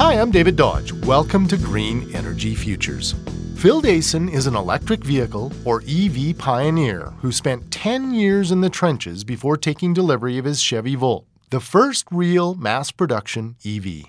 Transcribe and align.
Hi, 0.00 0.14
I'm 0.14 0.30
David 0.30 0.56
Dodge. 0.56 0.94
Welcome 1.04 1.46
to 1.48 1.58
Green 1.58 2.10
Energy 2.16 2.54
Futures. 2.54 3.14
Phil 3.56 3.82
Dason 3.82 4.32
is 4.32 4.46
an 4.46 4.56
electric 4.56 5.04
vehicle, 5.04 5.52
or 5.66 5.82
EV 5.86 6.38
pioneer, 6.38 7.12
who 7.20 7.30
spent 7.30 7.70
10 7.70 8.14
years 8.14 8.50
in 8.50 8.62
the 8.62 8.70
trenches 8.70 9.24
before 9.24 9.58
taking 9.58 9.92
delivery 9.92 10.38
of 10.38 10.46
his 10.46 10.62
Chevy 10.62 10.94
Volt, 10.94 11.26
the 11.50 11.60
first 11.60 12.06
real 12.10 12.54
mass 12.54 12.90
production 12.90 13.56
EV. 13.62 14.06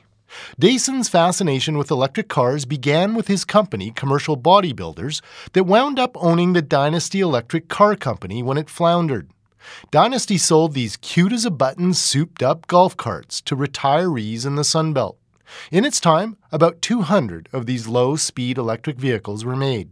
Dason's 0.57 1.09
fascination 1.09 1.77
with 1.77 1.91
electric 1.91 2.29
cars 2.29 2.63
began 2.63 3.13
with 3.13 3.27
his 3.27 3.43
company, 3.43 3.91
Commercial 3.91 4.37
Bodybuilders, 4.37 5.19
that 5.51 5.65
wound 5.65 5.99
up 5.99 6.15
owning 6.15 6.53
the 6.53 6.61
Dynasty 6.61 7.19
Electric 7.19 7.67
Car 7.67 7.97
Company 7.97 8.41
when 8.41 8.57
it 8.57 8.69
floundered. 8.69 9.29
Dynasty 9.91 10.37
sold 10.37 10.73
these 10.73 10.95
cute 10.95 11.33
as 11.33 11.43
a 11.43 11.51
button, 11.51 11.93
souped 11.93 12.41
up 12.41 12.65
golf 12.67 12.95
carts 12.95 13.41
to 13.41 13.57
retirees 13.57 14.45
in 14.45 14.55
the 14.55 14.61
Sunbelt. 14.61 15.17
In 15.71 15.85
its 15.85 15.99
time, 15.99 16.37
about 16.51 16.81
200 16.81 17.49
of 17.53 17.65
these 17.65 17.87
low 17.87 18.15
speed 18.15 18.57
electric 18.57 18.97
vehicles 18.97 19.45
were 19.45 19.55
made. 19.55 19.91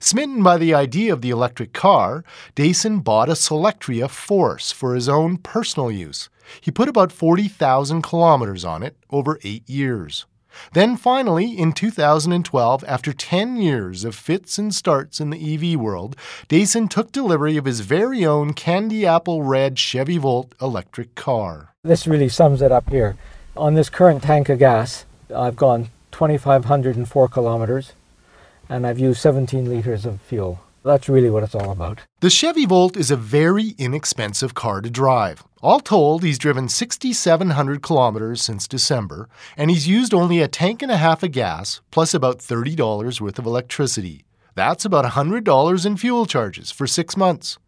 Smitten 0.00 0.42
by 0.42 0.56
the 0.56 0.74
idea 0.74 1.12
of 1.12 1.22
the 1.22 1.30
electric 1.30 1.72
car, 1.72 2.24
Dason 2.56 3.00
bought 3.00 3.28
a 3.28 3.32
Solectria 3.32 4.08
Force 4.10 4.72
for 4.72 4.94
his 4.94 5.08
own 5.08 5.38
personal 5.38 5.90
use. 5.90 6.28
He 6.60 6.70
put 6.70 6.88
about 6.88 7.12
40,000 7.12 8.02
kilometers 8.02 8.64
on 8.64 8.82
it 8.82 8.96
over 9.10 9.38
eight 9.44 9.68
years. 9.68 10.26
Then 10.72 10.96
finally, 10.96 11.56
in 11.56 11.72
2012, 11.72 12.84
after 12.88 13.12
10 13.12 13.56
years 13.56 14.04
of 14.04 14.14
fits 14.14 14.58
and 14.58 14.74
starts 14.74 15.20
in 15.20 15.30
the 15.30 15.54
EV 15.54 15.78
world, 15.78 16.16
Dason 16.48 16.88
took 16.88 17.12
delivery 17.12 17.56
of 17.56 17.64
his 17.64 17.80
very 17.80 18.24
own 18.24 18.54
candy 18.54 19.06
apple 19.06 19.42
red 19.42 19.78
Chevy 19.78 20.18
Volt 20.18 20.54
electric 20.60 21.14
car. 21.14 21.74
This 21.84 22.06
really 22.06 22.28
sums 22.28 22.62
it 22.62 22.72
up 22.72 22.90
here. 22.90 23.16
On 23.58 23.74
this 23.74 23.90
current 23.90 24.22
tank 24.22 24.48
of 24.48 24.60
gas, 24.60 25.04
I've 25.34 25.56
gone 25.56 25.88
2,504 26.12 27.28
kilometers 27.28 27.92
and 28.68 28.86
I've 28.86 29.00
used 29.00 29.20
17 29.20 29.68
liters 29.68 30.06
of 30.06 30.20
fuel. 30.20 30.60
That's 30.84 31.08
really 31.08 31.28
what 31.28 31.42
it's 31.42 31.56
all 31.56 31.72
about. 31.72 32.02
The 32.20 32.30
Chevy 32.30 32.66
Volt 32.66 32.96
is 32.96 33.10
a 33.10 33.16
very 33.16 33.74
inexpensive 33.76 34.54
car 34.54 34.80
to 34.80 34.88
drive. 34.88 35.42
All 35.60 35.80
told, 35.80 36.22
he's 36.22 36.38
driven 36.38 36.68
6,700 36.68 37.82
kilometers 37.82 38.42
since 38.42 38.68
December, 38.68 39.28
and 39.56 39.72
he's 39.72 39.88
used 39.88 40.14
only 40.14 40.40
a 40.40 40.46
tank 40.46 40.80
and 40.80 40.92
a 40.92 40.96
half 40.96 41.24
of 41.24 41.32
gas, 41.32 41.80
plus 41.90 42.14
about 42.14 42.38
$30 42.38 43.20
worth 43.20 43.40
of 43.40 43.44
electricity. 43.44 44.24
That's 44.54 44.84
about 44.84 45.04
$100 45.04 45.84
in 45.84 45.96
fuel 45.96 46.26
charges 46.26 46.70
for 46.70 46.86
six 46.86 47.16
months. 47.16 47.58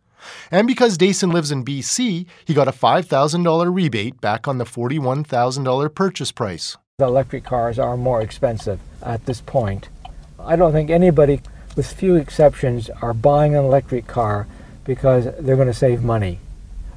And 0.50 0.66
because 0.66 0.98
Dason 0.98 1.32
lives 1.32 1.50
in 1.50 1.64
BC, 1.64 2.26
he 2.44 2.54
got 2.54 2.68
a 2.68 2.72
$5,000 2.72 3.74
rebate 3.74 4.20
back 4.20 4.46
on 4.48 4.58
the 4.58 4.64
$41,000 4.64 5.94
purchase 5.94 6.32
price. 6.32 6.76
The 6.98 7.06
electric 7.06 7.44
cars 7.44 7.78
are 7.78 7.96
more 7.96 8.20
expensive 8.20 8.80
at 9.02 9.26
this 9.26 9.40
point. 9.40 9.88
I 10.38 10.56
don't 10.56 10.72
think 10.72 10.90
anybody, 10.90 11.40
with 11.76 11.92
few 11.92 12.16
exceptions, 12.16 12.90
are 13.02 13.14
buying 13.14 13.54
an 13.54 13.64
electric 13.64 14.06
car 14.06 14.46
because 14.84 15.24
they're 15.38 15.56
going 15.56 15.68
to 15.68 15.74
save 15.74 16.02
money. 16.02 16.40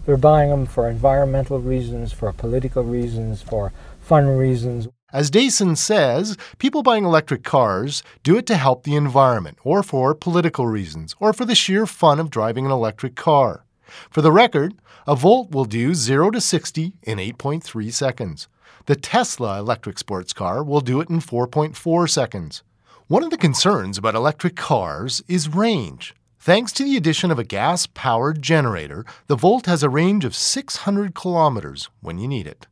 They're 0.05 0.17
buying 0.17 0.49
them 0.49 0.65
for 0.65 0.89
environmental 0.89 1.59
reasons, 1.59 2.11
for 2.11 2.31
political 2.33 2.83
reasons, 2.83 3.41
for 3.41 3.71
fun 4.01 4.27
reasons. 4.27 4.87
As 5.13 5.29
Dason 5.29 5.77
says, 5.77 6.35
people 6.57 6.81
buying 6.81 7.05
electric 7.05 7.43
cars 7.43 8.01
do 8.23 8.35
it 8.35 8.47
to 8.47 8.57
help 8.57 8.83
the 8.83 8.95
environment, 8.95 9.59
or 9.63 9.83
for 9.83 10.15
political 10.15 10.65
reasons, 10.65 11.15
or 11.19 11.33
for 11.33 11.45
the 11.45 11.53
sheer 11.53 11.85
fun 11.85 12.19
of 12.19 12.31
driving 12.31 12.65
an 12.65 12.71
electric 12.71 13.15
car. 13.15 13.63
For 14.09 14.23
the 14.23 14.31
record, 14.31 14.73
a 15.05 15.15
Volt 15.15 15.51
will 15.51 15.65
do 15.65 15.93
0 15.93 16.31
to 16.31 16.41
60 16.41 16.93
in 17.03 17.19
8.3 17.19 17.93
seconds. 17.93 18.47
The 18.87 18.95
Tesla 18.95 19.59
electric 19.59 19.99
sports 19.99 20.33
car 20.33 20.63
will 20.63 20.81
do 20.81 20.99
it 20.99 21.11
in 21.11 21.19
4.4 21.19 22.09
seconds. 22.09 22.63
One 23.05 23.23
of 23.23 23.29
the 23.29 23.37
concerns 23.37 23.99
about 23.99 24.15
electric 24.15 24.55
cars 24.55 25.21
is 25.27 25.47
range. 25.47 26.15
Thanks 26.39 26.71
to 26.73 26.83
the 26.83 26.97
addition 26.97 27.29
of 27.29 27.37
a 27.37 27.43
gas 27.43 27.85
powered 27.85 28.41
generator, 28.41 29.05
the 29.27 29.35
Volt 29.35 29.67
has 29.67 29.83
a 29.83 29.89
range 29.89 30.25
of 30.25 30.35
600 30.35 31.13
kilometers 31.13 31.91
when 32.01 32.17
you 32.17 32.27
need 32.27 32.47
it. 32.47 32.65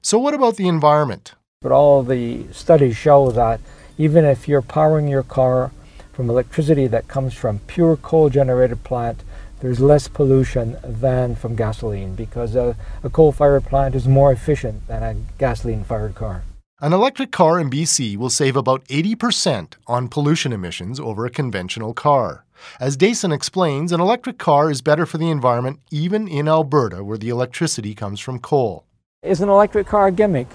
So, 0.00 0.16
what 0.20 0.32
about 0.32 0.56
the 0.56 0.68
environment? 0.68 1.34
But 1.60 1.72
all 1.72 2.04
the 2.04 2.44
studies 2.52 2.96
show 2.96 3.32
that 3.32 3.60
even 3.96 4.24
if 4.24 4.46
you're 4.46 4.62
powering 4.62 5.08
your 5.08 5.24
car 5.24 5.72
from 6.12 6.30
electricity 6.30 6.86
that 6.86 7.08
comes 7.08 7.34
from 7.34 7.58
pure 7.66 7.96
coal 7.96 8.30
generated 8.30 8.84
plant, 8.84 9.24
there's 9.58 9.80
less 9.80 10.06
pollution 10.06 10.76
than 10.84 11.34
from 11.34 11.56
gasoline 11.56 12.14
because 12.14 12.54
a, 12.54 12.76
a 13.02 13.10
coal 13.10 13.32
fired 13.32 13.64
plant 13.64 13.96
is 13.96 14.06
more 14.06 14.30
efficient 14.30 14.86
than 14.86 15.02
a 15.02 15.16
gasoline 15.38 15.82
fired 15.82 16.14
car. 16.14 16.44
An 16.80 16.92
electric 16.92 17.32
car 17.32 17.58
in 17.58 17.70
BC 17.70 18.16
will 18.16 18.30
save 18.30 18.54
about 18.54 18.84
80% 18.84 19.72
on 19.88 20.06
pollution 20.06 20.52
emissions 20.52 21.00
over 21.00 21.26
a 21.26 21.30
conventional 21.30 21.92
car. 21.92 22.44
As 22.78 22.96
Dason 22.96 23.32
explains, 23.32 23.90
an 23.90 24.00
electric 24.00 24.38
car 24.38 24.70
is 24.70 24.80
better 24.80 25.06
for 25.06 25.18
the 25.18 25.28
environment 25.28 25.80
even 25.90 26.28
in 26.28 26.46
Alberta, 26.46 27.02
where 27.02 27.18
the 27.18 27.30
electricity 27.30 27.96
comes 27.96 28.20
from 28.20 28.38
coal. 28.38 28.84
Is 29.24 29.40
an 29.40 29.48
electric 29.48 29.88
car 29.88 30.06
a 30.06 30.12
gimmick? 30.12 30.46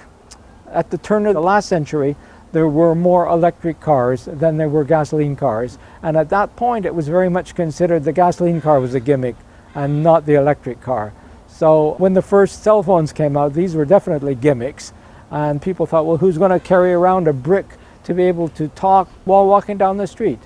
At 0.74 0.90
the 0.92 0.98
turn 0.98 1.26
of 1.26 1.34
the 1.34 1.42
last 1.42 1.70
century, 1.70 2.16
there 2.52 2.68
were 2.68 2.94
more 2.94 3.28
electric 3.28 3.80
cars 3.80 4.26
than 4.26 4.58
there 4.58 4.70
were 4.70 4.84
gasoline 4.84 5.36
cars. 5.36 5.78
And 6.02 6.18
at 6.18 6.30
that 6.30 6.56
point, 6.56 6.86
it 6.86 6.94
was 6.94 7.08
very 7.08 7.30
much 7.30 7.56
considered 7.56 8.04
the 8.04 8.14
gasoline 8.14 8.62
car 8.62 8.80
was 8.80 8.94
a 8.94 9.00
gimmick 9.00 9.36
and 9.76 10.04
not 10.04 10.26
the 10.26 10.36
electric 10.36 10.82
car. 10.82 11.14
So 11.48 11.96
when 11.98 12.14
the 12.14 12.22
first 12.22 12.64
cell 12.64 12.84
phones 12.84 13.14
came 13.14 13.38
out, 13.38 13.54
these 13.54 13.76
were 13.76 13.86
definitely 13.86 14.36
gimmicks. 14.36 14.94
And 15.32 15.62
people 15.62 15.86
thought, 15.86 16.06
well, 16.06 16.18
who's 16.18 16.38
going 16.38 16.52
to 16.52 16.60
carry 16.60 16.94
around 16.94 17.28
a 17.28 17.34
brick 17.34 17.66
to 18.04 18.14
be 18.14 18.24
able 18.24 18.50
to 18.50 18.68
talk 18.70 19.08
while 19.26 19.48
walking 19.48 19.78
down 19.78 19.98
the 19.98 20.08
street? 20.08 20.40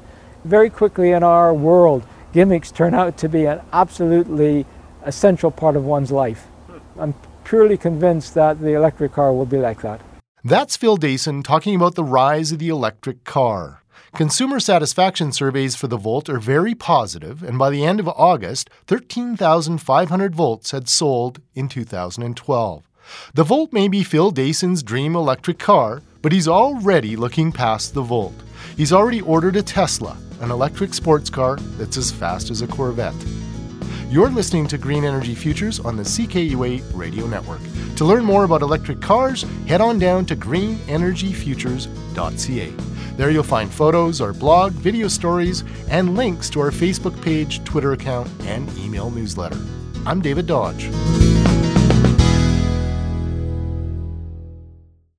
very 0.48 0.70
quickly 0.70 1.12
in 1.12 1.24
our 1.24 1.54
world, 1.54 2.04
gimmicks 2.34 2.72
turn 2.72 2.94
out 2.94 3.18
to 3.18 3.30
be 3.30 3.46
an 3.46 3.62
absolutely 3.74 4.66
essential 5.04 5.52
part 5.52 5.76
of 5.76 5.84
one's 5.84 6.12
life. 6.12 6.48
I'm 6.98 7.14
purely 7.44 7.78
convinced 7.78 8.34
that 8.36 8.60
the 8.60 8.74
electric 8.74 9.14
car 9.14 9.34
will 9.34 9.46
be 9.46 9.58
like 9.58 9.82
that. 9.82 10.02
That's 10.48 10.78
Phil 10.78 10.96
Dason 10.96 11.44
talking 11.44 11.76
about 11.76 11.96
the 11.96 12.06
rise 12.06 12.54
of 12.54 12.60
the 12.60 12.70
electric 12.70 13.26
car. 13.26 13.84
Consumer 14.16 14.62
satisfaction 14.62 15.34
surveys 15.34 15.76
for 15.76 15.88
the 15.88 15.98
Volt 15.98 16.30
are 16.30 16.40
very 16.40 16.74
positive, 16.74 17.44
and 17.44 17.60
by 17.60 17.70
the 17.70 17.84
end 17.84 18.00
of 18.00 18.08
August, 18.08 18.70
13,500 18.86 20.34
Volts 20.34 20.72
had 20.72 20.88
sold 20.88 21.42
in 21.54 21.68
2012. 21.68 22.88
The 23.34 23.44
Volt 23.44 23.74
may 23.74 23.90
be 23.90 24.06
Phil 24.06 24.32
Dason's 24.32 24.84
dream 24.84 25.18
electric 25.18 25.60
car, 25.60 26.02
but 26.22 26.32
he's 26.32 26.48
already 26.48 27.18
looking 27.18 27.52
past 27.52 27.94
the 27.94 28.02
Volt. 28.02 28.42
He's 28.78 28.94
already 28.94 29.20
ordered 29.20 29.58
a 29.58 29.62
Tesla, 29.62 30.16
an 30.40 30.50
electric 30.50 30.94
sports 30.94 31.30
car 31.30 31.58
that's 31.78 31.98
as 31.98 32.10
fast 32.10 32.52
as 32.52 32.62
a 32.62 32.68
Corvette. 32.68 33.14
You're 34.10 34.30
listening 34.30 34.68
to 34.68 34.78
Green 34.78 35.04
Energy 35.04 35.36
Futures 35.36 35.82
on 35.82 35.98
the 35.98 36.04
CKUA 36.04 36.82
Radio 36.94 37.28
Network. 37.28 37.60
To 37.98 38.06
learn 38.06 38.24
more 38.24 38.46
about 38.46 38.62
electric 38.62 39.02
cars, 39.02 39.44
head 39.68 39.82
on 39.82 40.00
down 40.00 40.26
to 40.28 40.36
greenenergyfutures.ca. 40.36 42.70
There 43.18 43.30
you'll 43.30 43.44
find 43.44 43.70
photos, 43.70 44.22
our 44.22 44.32
blog, 44.32 44.72
video 44.72 45.10
stories, 45.10 45.66
and 45.90 46.16
links 46.16 46.50
to 46.52 46.62
our 46.62 46.72
Facebook 46.72 47.22
page, 47.22 47.62
Twitter 47.66 47.92
account, 47.92 48.30
and 48.44 48.70
email 48.78 49.12
newsletter. 49.12 49.60
I'm 50.06 50.22
David 50.22 50.48
Dodge. 50.48 50.90